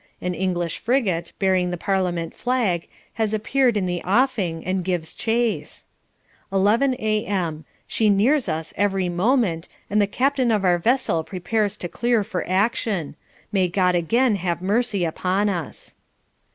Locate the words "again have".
13.93-14.59